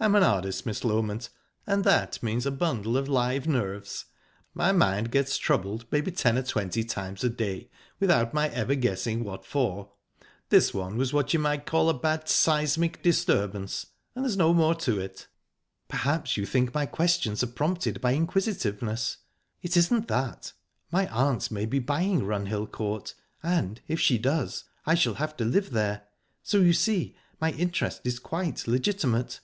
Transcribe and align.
...I'm 0.00 0.14
an 0.14 0.22
artist, 0.22 0.64
Miss 0.64 0.84
Loment, 0.84 1.28
and 1.66 1.82
that 1.82 2.22
means 2.22 2.46
a 2.46 2.52
bundle 2.52 2.96
of 2.96 3.08
live 3.08 3.48
nerves. 3.48 4.04
My 4.54 4.70
mind 4.70 5.10
gets 5.10 5.36
troubled 5.36 5.86
maybe 5.90 6.12
ten 6.12 6.38
or 6.38 6.44
twenty 6.44 6.84
times 6.84 7.24
a 7.24 7.28
day, 7.28 7.68
without 7.98 8.32
my 8.32 8.48
ever 8.50 8.76
guessing 8.76 9.24
what 9.24 9.44
for. 9.44 9.90
This 10.50 10.72
one 10.72 10.98
was 10.98 11.12
what 11.12 11.32
you 11.34 11.40
might 11.40 11.66
call 11.66 11.88
a 11.90 11.94
bad 11.98 12.28
'seismic 12.28 13.02
disturbance,' 13.02 13.86
and 14.14 14.24
there's 14.24 14.36
no 14.36 14.54
more 14.54 14.76
to 14.76 15.00
it." 15.00 15.26
"Perhaps 15.88 16.36
you 16.36 16.46
think 16.46 16.72
my 16.72 16.86
questions 16.86 17.42
are 17.42 17.48
prompted 17.48 18.00
by 18.00 18.12
inquisitiveness? 18.12 19.16
It 19.62 19.76
isn't 19.76 20.06
that. 20.06 20.52
My 20.92 21.08
aunt 21.08 21.50
may 21.50 21.66
be 21.66 21.80
buying 21.80 22.20
Runhill 22.22 22.68
Court, 22.70 23.14
and, 23.42 23.80
if 23.88 23.98
she 23.98 24.16
does, 24.16 24.62
I 24.86 24.94
shall 24.94 25.14
have 25.14 25.36
to 25.38 25.44
live 25.44 25.72
there; 25.72 26.04
so 26.44 26.58
you 26.60 26.72
see 26.72 27.16
my 27.40 27.50
interest 27.50 28.02
is 28.06 28.20
quite 28.20 28.68
legitimate." 28.68 29.40